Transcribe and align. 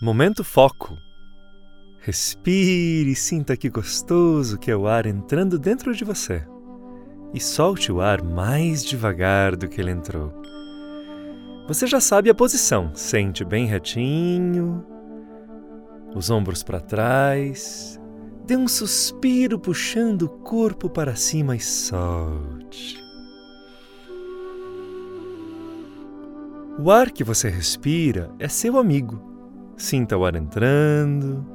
Momento 0.00 0.44
foco. 0.44 0.96
Respire 1.98 3.10
e 3.10 3.16
sinta 3.16 3.56
que 3.56 3.68
gostoso 3.68 4.56
que 4.56 4.70
é 4.70 4.76
o 4.76 4.86
ar 4.86 5.06
entrando 5.06 5.58
dentro 5.58 5.92
de 5.92 6.04
você. 6.04 6.46
E 7.34 7.40
solte 7.40 7.90
o 7.90 8.00
ar 8.00 8.22
mais 8.22 8.84
devagar 8.84 9.56
do 9.56 9.66
que 9.68 9.80
ele 9.80 9.90
entrou. 9.90 10.32
Você 11.66 11.84
já 11.84 12.00
sabe 12.00 12.30
a 12.30 12.34
posição. 12.34 12.92
Sente 12.94 13.44
bem 13.44 13.66
retinho, 13.66 14.86
os 16.14 16.30
ombros 16.30 16.62
para 16.62 16.78
trás. 16.78 18.00
Dê 18.46 18.56
um 18.56 18.68
suspiro 18.68 19.58
puxando 19.58 20.22
o 20.22 20.28
corpo 20.28 20.88
para 20.88 21.16
cima 21.16 21.56
e 21.56 21.60
solte. 21.60 23.02
O 26.78 26.88
ar 26.88 27.10
que 27.10 27.24
você 27.24 27.48
respira 27.48 28.30
é 28.38 28.46
seu 28.46 28.78
amigo. 28.78 29.27
Sinta 29.78 30.18
o 30.18 30.24
ar 30.24 30.34
entrando, 30.34 31.46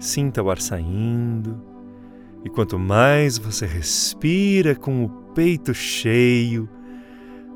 sinta 0.00 0.42
o 0.42 0.50
ar 0.50 0.60
saindo. 0.60 1.62
E 2.44 2.50
quanto 2.50 2.76
mais 2.76 3.38
você 3.38 3.64
respira 3.64 4.74
com 4.74 5.04
o 5.04 5.08
peito 5.32 5.72
cheio, 5.72 6.68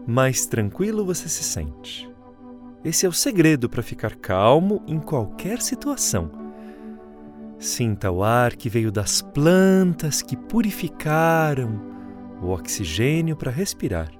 mais 0.06 0.46
tranquilo 0.46 1.04
você 1.04 1.28
se 1.28 1.42
sente. 1.42 2.08
Esse 2.84 3.04
é 3.04 3.08
o 3.08 3.12
segredo 3.12 3.68
para 3.68 3.82
ficar 3.82 4.14
calmo 4.14 4.80
em 4.86 5.00
qualquer 5.00 5.60
situação. 5.60 6.30
Sinta 7.58 8.12
o 8.12 8.22
ar 8.22 8.54
que 8.54 8.70
veio 8.70 8.92
das 8.92 9.20
plantas 9.20 10.22
que 10.22 10.36
purificaram 10.36 11.80
o 12.40 12.50
oxigênio 12.50 13.36
para 13.36 13.50
respirar. 13.50 14.12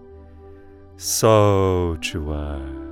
Solte 0.96 2.18
o 2.18 2.32
ar. 2.32 2.89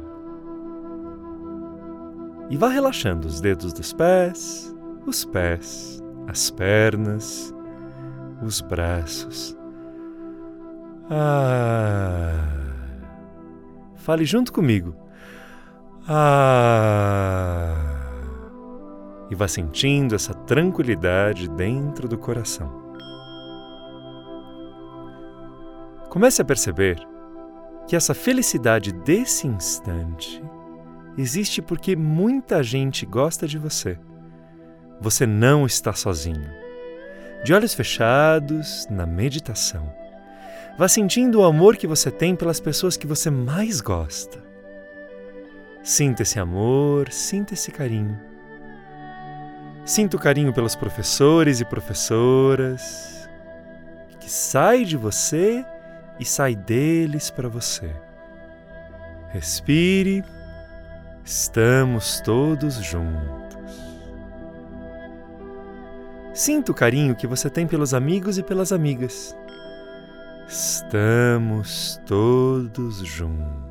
E 2.51 2.57
vá 2.57 2.69
relaxando 2.69 3.27
os 3.27 3.41
dedos 3.41 3.73
dos 3.75 3.93
pés, 3.93 4.75
os 5.07 5.25
pés, 5.25 6.03
as 6.27 6.51
pernas, 6.51 7.55
os 8.43 8.61
braços. 8.61 9.57
Ah. 11.11 12.35
Fale 13.97 14.25
junto 14.25 14.51
comigo. 14.53 14.95
Ah. 16.09 17.75
E 19.31 19.35
vá 19.35 19.47
sentindo 19.47 20.15
essa 20.15 20.33
tranquilidade 20.33 21.51
dentro 21.51 22.09
do 22.09 22.17
coração. 22.17 22.89
Comece 26.09 26.41
a 26.41 26.45
perceber 26.47 26.99
que 27.87 27.95
essa 27.95 28.15
felicidade 28.15 28.91
desse 28.93 29.47
instante 29.47 30.43
existe 31.19 31.61
porque 31.61 31.97
muita 31.97 32.63
gente 32.63 33.05
gosta 33.05 33.47
de 33.47 33.59
você. 33.59 33.99
Você 35.01 35.27
não 35.27 35.67
está 35.67 35.93
sozinho. 35.93 36.49
De 37.45 37.53
olhos 37.53 37.75
fechados, 37.75 38.87
na 38.91 39.07
meditação, 39.07 39.93
vá 40.79 40.89
sentindo 40.89 41.41
o 41.41 41.45
amor 41.45 41.77
que 41.77 41.87
você 41.87 42.11
tem 42.11 42.35
pelas 42.35 42.61
pessoas 42.61 42.97
que 42.97 43.07
você 43.07 43.31
mais 43.31 43.81
gosta. 43.81 44.43
Sinta 45.83 46.23
esse 46.23 46.39
amor, 46.39 47.13
sinta 47.13 47.55
esse 47.55 47.71
carinho. 47.71 48.19
Sinta 49.85 50.17
o 50.17 50.21
carinho 50.21 50.53
pelos 50.53 50.75
professores 50.75 51.61
e 51.61 51.65
professoras 51.65 53.19
que 54.21 54.31
sai 54.31 54.85
de 54.85 54.97
você 54.99 55.65
e 56.21 56.25
sai 56.25 56.55
deles 56.55 57.31
para 57.31 57.49
você. 57.49 57.91
Respire, 59.31 60.23
estamos 61.29 62.23
todos 62.23 62.77
juntos. 62.77 63.69
Sinta 66.33 66.73
o 66.73 66.75
carinho 66.75 67.15
que 67.15 67.27
você 67.27 67.51
tem 67.51 67.67
pelos 67.67 67.93
amigos 67.93 68.39
e 68.39 68.43
pelas 68.43 68.73
amigas. 68.73 69.37
Estamos 70.49 72.01
todos 72.07 72.99
juntos. 73.07 73.69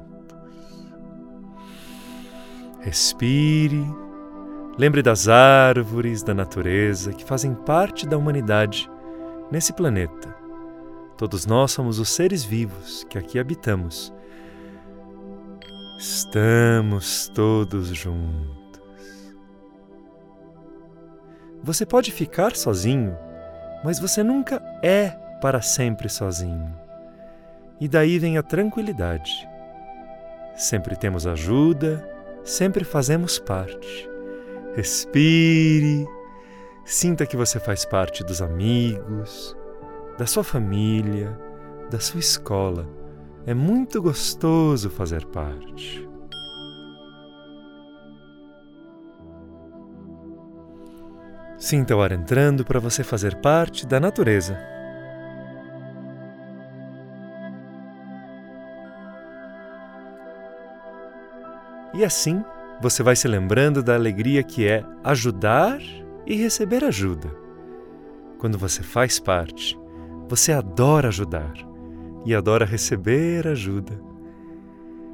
Respire, 2.81 3.83
lembre 4.77 5.01
das 5.01 5.27
árvores, 5.27 6.21
da 6.21 6.35
natureza 6.35 7.11
que 7.11 7.25
fazem 7.25 7.55
parte 7.55 8.07
da 8.07 8.17
humanidade 8.17 8.89
nesse 9.51 9.73
planeta 9.73 10.37
Todos 11.17 11.47
nós 11.47 11.71
somos 11.71 11.97
os 11.97 12.09
seres 12.09 12.43
vivos 12.43 13.03
que 13.09 13.17
aqui 13.17 13.39
habitamos. 13.39 14.13
Estamos 15.97 17.27
todos 17.33 17.87
juntos. 17.87 19.35
Você 21.63 21.87
pode 21.87 22.11
ficar 22.11 22.55
sozinho, 22.55 23.17
mas 23.83 23.99
você 23.99 24.21
nunca 24.21 24.61
é 24.83 25.09
para 25.41 25.59
sempre 25.59 26.07
sozinho. 26.07 26.71
E 27.81 27.87
daí 27.87 28.19
vem 28.19 28.37
a 28.37 28.43
tranquilidade. 28.43 29.49
Sempre 30.55 30.95
temos 30.95 31.25
ajuda, 31.25 32.07
sempre 32.43 32.83
fazemos 32.83 33.39
parte. 33.39 34.07
Respire, 34.75 36.07
sinta 36.85 37.25
que 37.25 37.35
você 37.35 37.59
faz 37.59 37.85
parte 37.85 38.23
dos 38.23 38.39
amigos, 38.39 39.57
da 40.15 40.27
sua 40.27 40.43
família, 40.43 41.35
da 41.89 41.99
sua 41.99 42.19
escola. 42.19 42.87
É 43.47 43.53
muito 43.53 44.01
gostoso 44.01 44.89
fazer 44.89 45.25
parte. 45.27 46.05
Sinta 51.57 51.95
o 51.95 52.01
ar 52.01 52.11
entrando 52.11 52.65
para 52.65 52.77
você 52.77 53.05
fazer 53.05 53.39
parte 53.39 53.87
da 53.87 54.01
natureza. 54.01 54.59
E 61.93 62.03
assim 62.03 62.43
você 62.81 63.01
vai 63.01 63.15
se 63.15 63.29
lembrando 63.29 63.81
da 63.81 63.95
alegria 63.95 64.43
que 64.43 64.67
é 64.67 64.83
ajudar 65.05 65.79
e 66.25 66.35
receber 66.35 66.83
ajuda. 66.83 67.33
Quando 68.39 68.57
você 68.57 68.83
faz 68.83 69.21
parte, 69.21 69.79
você 70.27 70.51
adora 70.51 71.07
ajudar 71.07 71.66
e 72.27 72.35
adora 72.35 72.65
receber 72.65 73.47
ajuda. 73.47 73.97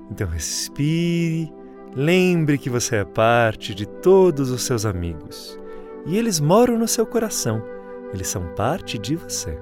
Então 0.09 0.27
respire, 0.27 1.53
lembre 1.95 2.57
que 2.57 2.71
você 2.71 2.95
é 2.97 3.05
parte 3.05 3.75
de 3.75 3.85
todos 3.85 4.49
os 4.49 4.63
seus 4.63 4.83
amigos 4.83 5.59
e 6.07 6.17
eles 6.17 6.39
moram 6.39 6.75
no 6.75 6.87
seu 6.87 7.05
coração, 7.05 7.63
eles 8.11 8.27
são 8.27 8.47
parte 8.55 8.97
de 8.97 9.15
você. 9.15 9.55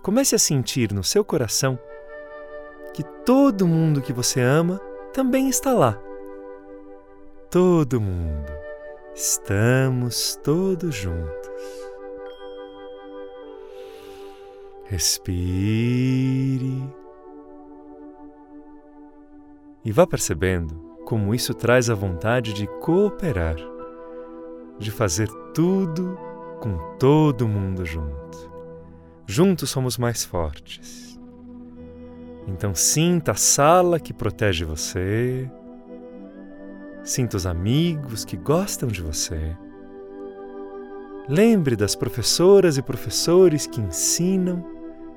Comece 0.00 0.36
a 0.36 0.38
sentir 0.38 0.92
no 0.92 1.02
seu 1.02 1.24
coração 1.24 1.76
que 2.94 3.02
todo 3.02 3.66
mundo 3.66 4.00
que 4.00 4.12
você 4.12 4.40
ama 4.40 4.80
também 5.12 5.48
está 5.48 5.72
lá. 5.72 6.00
Todo 7.50 8.00
mundo. 8.00 8.52
Estamos 9.12 10.38
todos 10.42 10.94
juntos. 10.94 11.41
Respire. 14.92 16.86
E 19.82 19.90
vá 19.90 20.06
percebendo 20.06 20.74
como 21.06 21.34
isso 21.34 21.54
traz 21.54 21.88
a 21.88 21.94
vontade 21.94 22.52
de 22.52 22.66
cooperar, 22.66 23.56
de 24.78 24.90
fazer 24.90 25.30
tudo 25.54 26.18
com 26.60 26.76
todo 26.98 27.48
mundo 27.48 27.86
junto. 27.86 28.52
Juntos 29.26 29.70
somos 29.70 29.96
mais 29.96 30.26
fortes. 30.26 31.18
Então 32.46 32.74
sinta 32.74 33.32
a 33.32 33.36
sala 33.36 33.98
que 33.98 34.12
protege 34.12 34.66
você, 34.66 35.50
sinta 37.02 37.38
os 37.38 37.46
amigos 37.46 38.26
que 38.26 38.36
gostam 38.36 38.90
de 38.90 39.00
você. 39.00 39.56
Lembre 41.26 41.76
das 41.76 41.96
professoras 41.96 42.76
e 42.76 42.82
professores 42.82 43.66
que 43.66 43.80
ensinam 43.80 44.71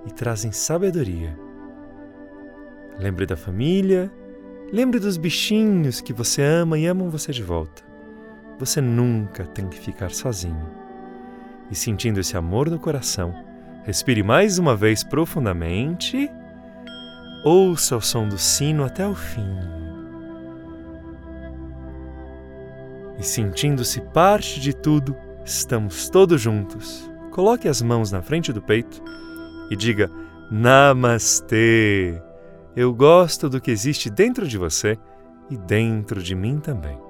e 0.05 0.11
trazem 0.11 0.51
sabedoria. 0.51 1.37
Lembre 2.97 3.25
da 3.25 3.35
família, 3.35 4.11
lembre 4.71 4.99
dos 4.99 5.17
bichinhos 5.17 5.99
que 5.99 6.13
você 6.13 6.41
ama 6.41 6.77
e 6.77 6.85
amam 6.85 7.09
você 7.09 7.31
de 7.31 7.43
volta. 7.43 7.83
Você 8.57 8.79
nunca 8.79 9.45
tem 9.45 9.67
que 9.67 9.79
ficar 9.79 10.11
sozinho. 10.11 10.69
E 11.69 11.75
sentindo 11.75 12.19
esse 12.19 12.37
amor 12.37 12.69
no 12.69 12.79
coração, 12.79 13.33
respire 13.83 14.23
mais 14.23 14.57
uma 14.57 14.75
vez 14.75 15.03
profundamente. 15.03 16.29
Ouça 17.43 17.97
o 17.97 18.01
som 18.01 18.27
do 18.27 18.37
sino 18.37 18.85
até 18.85 19.05
o 19.05 19.13
fim. 19.13 19.59
E 23.19 23.23
sentindo-se 23.23 24.01
parte 24.01 24.59
de 24.59 24.73
tudo, 24.73 25.15
estamos 25.43 26.09
todos 26.09 26.41
juntos. 26.41 27.09
Coloque 27.31 27.67
as 27.67 27.81
mãos 27.81 28.11
na 28.11 28.21
frente 28.21 28.53
do 28.53 28.61
peito 28.61 29.03
e 29.69 29.75
diga 29.75 30.09
Namastê. 30.51 32.21
Eu 32.75 32.93
gosto 32.93 33.49
do 33.49 33.61
que 33.61 33.71
existe 33.71 34.09
dentro 34.09 34.47
de 34.47 34.57
você 34.57 34.97
e 35.49 35.57
dentro 35.57 36.21
de 36.21 36.35
mim 36.35 36.59
também. 36.59 37.04